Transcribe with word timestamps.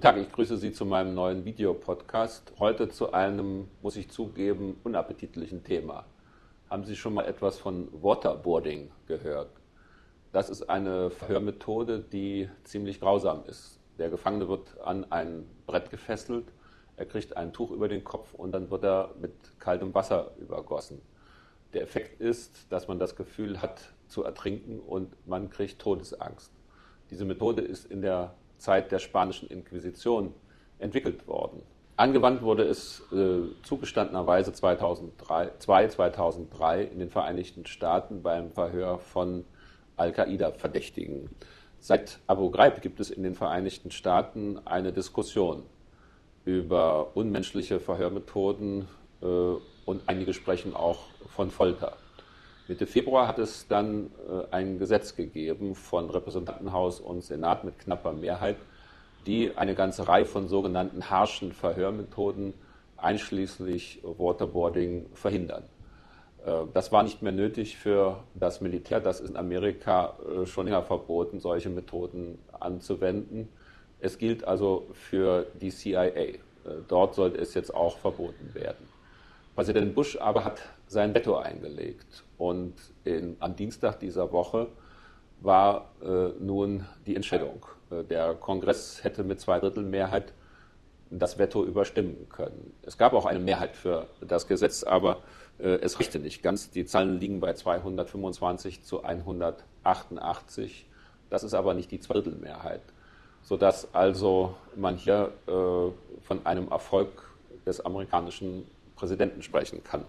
begrüße 0.00 0.56
Sie 0.58 0.72
zu 0.72 0.86
meinem 0.86 1.14
neuen 1.14 1.44
Videopodcast. 1.44 2.52
Heute 2.60 2.88
zu 2.88 3.12
einem, 3.12 3.66
muss 3.82 3.96
ich 3.96 4.08
zugeben, 4.08 4.78
unappetitlichen 4.84 5.64
Thema. 5.64 6.04
Haben 6.70 6.84
Sie 6.84 6.94
schon 6.94 7.14
mal 7.14 7.24
etwas 7.24 7.58
von 7.58 7.88
Waterboarding 8.00 8.92
gehört? 9.06 9.50
Das 10.32 10.50
ist 10.50 10.70
eine 10.70 11.10
Verhörmethode, 11.10 11.98
die 11.98 12.48
ziemlich 12.62 13.00
grausam 13.00 13.42
ist. 13.48 13.80
Der 13.98 14.08
Gefangene 14.08 14.48
wird 14.48 14.78
an 14.84 15.10
ein 15.10 15.44
Brett 15.66 15.90
gefesselt, 15.90 16.44
er 16.96 17.06
kriegt 17.06 17.36
ein 17.36 17.52
Tuch 17.52 17.72
über 17.72 17.88
den 17.88 18.04
Kopf 18.04 18.34
und 18.34 18.52
dann 18.52 18.70
wird 18.70 18.84
er 18.84 19.14
mit 19.20 19.32
kaltem 19.58 19.92
Wasser 19.94 20.30
übergossen. 20.38 21.02
Der 21.74 21.82
Effekt 21.82 22.20
ist, 22.20 22.70
dass 22.70 22.86
man 22.86 23.00
das 23.00 23.16
Gefühl 23.16 23.60
hat 23.60 23.80
zu 24.06 24.22
ertrinken 24.22 24.78
und 24.78 25.16
man 25.26 25.50
kriegt 25.50 25.80
Todesangst. 25.80 26.52
Diese 27.10 27.24
Methode 27.24 27.62
ist 27.62 27.86
in 27.86 28.00
der 28.00 28.36
Zeit 28.58 28.92
der 28.92 28.98
spanischen 28.98 29.48
Inquisition 29.48 30.34
entwickelt 30.78 31.26
worden. 31.26 31.62
Angewandt 31.96 32.42
wurde 32.42 32.62
es 32.62 33.02
äh, 33.12 33.40
zugestandenerweise 33.64 34.52
2002, 34.52 35.50
2003 35.58 36.82
in 36.84 37.00
den 37.00 37.10
Vereinigten 37.10 37.66
Staaten 37.66 38.22
beim 38.22 38.52
Verhör 38.52 38.98
von 38.98 39.44
Al-Qaida-Verdächtigen. 39.96 41.28
Seit 41.80 42.20
Abu 42.28 42.50
Ghraib 42.50 42.82
gibt 42.82 43.00
es 43.00 43.10
in 43.10 43.24
den 43.24 43.34
Vereinigten 43.34 43.90
Staaten 43.90 44.60
eine 44.64 44.92
Diskussion 44.92 45.64
über 46.44 47.16
unmenschliche 47.16 47.80
Verhörmethoden 47.80 48.86
äh, 49.20 49.26
und 49.26 50.02
einige 50.06 50.34
sprechen 50.34 50.74
auch 50.74 51.00
von 51.28 51.50
Folter. 51.50 51.96
Mitte 52.68 52.86
Februar 52.86 53.26
hat 53.26 53.38
es 53.38 53.66
dann 53.66 54.10
äh, 54.28 54.54
ein 54.54 54.78
Gesetz 54.78 55.16
gegeben 55.16 55.74
von 55.74 56.10
Repräsentantenhaus 56.10 57.00
und 57.00 57.24
Senat 57.24 57.64
mit 57.64 57.78
knapper 57.78 58.12
Mehrheit, 58.12 58.56
die 59.26 59.56
eine 59.56 59.74
ganze 59.74 60.06
Reihe 60.06 60.26
von 60.26 60.48
sogenannten 60.48 61.08
harschen 61.08 61.52
Verhörmethoden 61.52 62.52
einschließlich 62.98 64.02
Waterboarding 64.02 65.06
verhindern. 65.14 65.64
Äh, 66.44 66.64
das 66.74 66.92
war 66.92 67.04
nicht 67.04 67.22
mehr 67.22 67.32
nötig 67.32 67.78
für 67.78 68.22
das 68.34 68.60
Militär. 68.60 69.00
Das 69.00 69.20
ist 69.20 69.30
in 69.30 69.38
Amerika 69.38 70.18
äh, 70.28 70.44
schon 70.44 70.66
länger 70.66 70.82
verboten, 70.82 71.40
solche 71.40 71.70
Methoden 71.70 72.38
anzuwenden. 72.60 73.48
Es 73.98 74.18
gilt 74.18 74.44
also 74.44 74.86
für 74.92 75.46
die 75.58 75.70
CIA. 75.70 76.38
Dort 76.86 77.14
sollte 77.14 77.38
es 77.38 77.54
jetzt 77.54 77.74
auch 77.74 77.96
verboten 77.96 78.54
werden. 78.54 78.86
Präsident 79.58 79.92
Bush 79.92 80.16
aber 80.20 80.44
hat 80.44 80.60
sein 80.86 81.12
Veto 81.12 81.36
eingelegt. 81.36 82.22
Und 82.36 82.74
in, 83.02 83.36
am 83.40 83.56
Dienstag 83.56 83.98
dieser 83.98 84.30
Woche 84.30 84.68
war 85.40 85.90
äh, 86.00 86.28
nun 86.38 86.86
die 87.08 87.16
Entscheidung. 87.16 87.66
Äh, 87.90 88.04
der 88.04 88.34
Kongress 88.34 89.02
hätte 89.02 89.24
mit 89.24 89.40
zwei 89.40 89.58
Drittel 89.58 89.82
Mehrheit 89.82 90.32
das 91.10 91.38
Veto 91.40 91.64
überstimmen 91.64 92.28
können. 92.28 92.72
Es 92.82 92.98
gab 92.98 93.14
auch 93.14 93.26
eine 93.26 93.40
Mehrheit 93.40 93.74
für 93.74 94.06
das 94.20 94.46
Gesetz, 94.46 94.84
aber 94.84 95.24
äh, 95.58 95.80
es 95.80 95.98
reichte 95.98 96.20
nicht 96.20 96.40
ganz. 96.40 96.70
Die 96.70 96.84
Zahlen 96.84 97.18
liegen 97.18 97.40
bei 97.40 97.52
225 97.52 98.84
zu 98.84 99.02
188. 99.02 100.86
Das 101.30 101.42
ist 101.42 101.54
aber 101.54 101.74
nicht 101.74 101.90
die 101.90 101.98
Zweitel-Mehrheit, 101.98 102.82
sodass 103.42 103.92
also 103.92 104.54
man 104.76 104.94
hier 104.94 105.32
äh, 105.48 105.50
von 106.22 106.46
einem 106.46 106.68
Erfolg 106.68 107.10
des 107.66 107.84
amerikanischen 107.84 108.64
Präsidenten 108.98 109.42
sprechen 109.42 109.84
kann. 109.84 110.04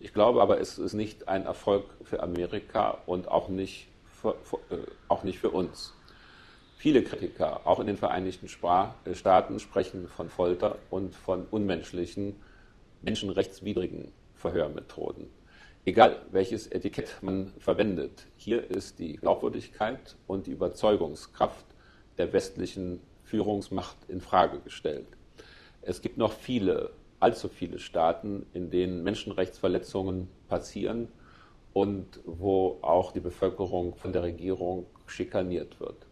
Ich 0.00 0.12
glaube 0.12 0.42
aber, 0.42 0.60
es 0.60 0.78
ist 0.78 0.94
nicht 0.94 1.28
ein 1.28 1.44
Erfolg 1.44 1.84
für 2.02 2.22
Amerika 2.22 2.98
und 3.06 3.28
auch 3.28 3.48
nicht 3.48 3.88
für, 4.04 4.34
äh, 4.70 4.78
auch 5.08 5.22
nicht 5.22 5.38
für 5.38 5.50
uns. 5.50 5.94
Viele 6.76 7.04
Kritiker, 7.04 7.60
auch 7.64 7.78
in 7.78 7.86
den 7.86 7.96
Vereinigten 7.96 8.46
äh, 8.46 9.14
Staaten, 9.14 9.60
sprechen 9.60 10.08
von 10.08 10.28
Folter 10.28 10.78
und 10.90 11.14
von 11.14 11.46
unmenschlichen, 11.50 12.34
menschenrechtswidrigen 13.02 14.10
Verhörmethoden. 14.34 15.28
Egal, 15.84 16.22
welches 16.30 16.66
Etikett 16.68 17.22
man 17.22 17.52
verwendet, 17.58 18.26
hier 18.36 18.70
ist 18.70 18.98
die 18.98 19.16
Glaubwürdigkeit 19.16 20.16
und 20.26 20.46
die 20.46 20.52
Überzeugungskraft 20.52 21.66
der 22.18 22.32
westlichen 22.32 23.00
Führungsmacht 23.24 23.96
in 24.08 24.20
Frage 24.20 24.58
gestellt. 24.60 25.06
Es 25.82 26.00
gibt 26.00 26.18
noch 26.18 26.32
viele 26.32 26.90
allzu 27.22 27.48
viele 27.48 27.78
Staaten, 27.78 28.46
in 28.52 28.70
denen 28.70 29.02
Menschenrechtsverletzungen 29.04 30.28
passieren 30.48 31.08
und 31.72 32.20
wo 32.24 32.78
auch 32.82 33.12
die 33.12 33.20
Bevölkerung 33.20 33.94
von 33.94 34.12
der 34.12 34.22
Regierung 34.22 34.86
schikaniert 35.06 35.80
wird. 35.80 36.06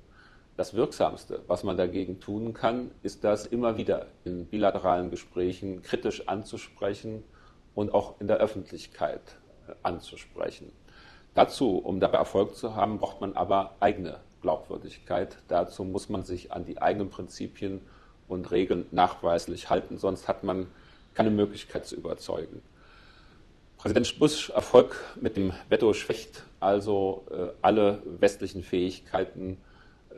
Das 0.56 0.74
Wirksamste, 0.74 1.42
was 1.46 1.64
man 1.64 1.76
dagegen 1.76 2.20
tun 2.20 2.52
kann, 2.52 2.90
ist 3.02 3.24
das 3.24 3.46
immer 3.46 3.76
wieder 3.76 4.06
in 4.24 4.46
bilateralen 4.46 5.10
Gesprächen 5.10 5.82
kritisch 5.82 6.28
anzusprechen 6.28 7.24
und 7.74 7.94
auch 7.94 8.20
in 8.20 8.26
der 8.26 8.38
Öffentlichkeit 8.38 9.22
anzusprechen. 9.82 10.70
Dazu, 11.34 11.78
um 11.78 12.00
dabei 12.00 12.18
Erfolg 12.18 12.56
zu 12.56 12.74
haben, 12.74 12.98
braucht 12.98 13.20
man 13.20 13.34
aber 13.34 13.76
eigene 13.80 14.20
Glaubwürdigkeit. 14.42 15.38
Dazu 15.48 15.84
muss 15.84 16.08
man 16.08 16.24
sich 16.24 16.52
an 16.52 16.64
die 16.64 16.80
eigenen 16.80 17.08
Prinzipien 17.08 17.80
und 18.28 18.50
Regeln 18.50 18.86
nachweislich 18.90 19.70
halten, 19.70 19.98
sonst 19.98 20.28
hat 20.28 20.44
man 20.44 20.66
keine 21.14 21.30
Möglichkeit 21.30 21.86
zu 21.86 21.96
überzeugen. 21.96 22.62
Präsident 23.78 24.18
Bush 24.18 24.50
Erfolg 24.50 24.96
mit 25.20 25.36
dem 25.36 25.52
Veto 25.70 25.94
schwächt 25.94 26.42
also 26.60 27.24
äh, 27.30 27.48
alle 27.62 28.02
westlichen 28.04 28.62
Fähigkeiten, 28.62 29.56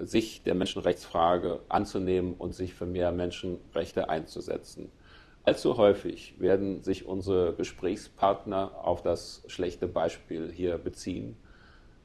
sich 0.00 0.42
der 0.42 0.54
Menschenrechtsfrage 0.54 1.60
anzunehmen 1.69 2.34
und 2.38 2.54
sich 2.54 2.75
für 2.75 2.86
mehr 2.86 3.12
Menschenrechte 3.12 4.08
einzusetzen. 4.08 4.91
Allzu 5.44 5.76
häufig 5.76 6.34
werden 6.38 6.82
sich 6.82 7.06
unsere 7.06 7.54
Gesprächspartner 7.54 8.72
auf 8.82 9.03
das 9.03 9.42
schlechte 9.48 9.88
Beispiel 9.88 10.53
hier 10.53 10.78
beziehen, 10.78 11.36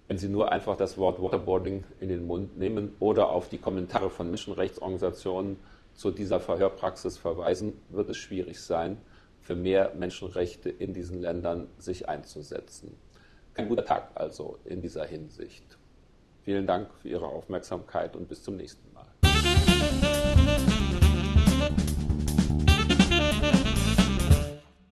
wenn 0.07 0.17
sie 0.17 0.29
nur 0.29 0.51
einfach 0.51 0.75
das 0.75 0.97
Wort 0.97 1.21
Waterboarding 1.21 1.83
in 1.99 2.09
den 2.09 2.25
Mund 2.25 2.57
nehmen 2.57 2.95
oder 2.99 3.29
auf 3.29 3.49
die 3.49 3.57
Kommentare 3.57 4.09
von 4.09 4.29
Menschenrechtsorganisationen 4.29 5.57
zu 5.97 6.11
dieser 6.11 6.39
Verhörpraxis 6.39 7.17
verweisen, 7.17 7.73
wird 7.89 8.09
es 8.09 8.17
schwierig 8.17 8.61
sein, 8.61 9.01
für 9.41 9.55
mehr 9.55 9.93
Menschenrechte 9.95 10.69
in 10.69 10.93
diesen 10.93 11.19
Ländern 11.21 11.67
sich 11.79 12.07
einzusetzen. 12.07 12.95
Ein 13.55 13.67
guter 13.67 13.83
Tag 13.83 14.11
also 14.13 14.59
in 14.63 14.81
dieser 14.81 15.05
Hinsicht. 15.05 15.77
Vielen 16.43 16.67
Dank 16.67 16.93
für 17.01 17.09
Ihre 17.09 17.25
Aufmerksamkeit 17.25 18.15
und 18.15 18.29
bis 18.29 18.43
zum 18.43 18.55
nächsten 18.55 18.93
Mal. 18.93 19.07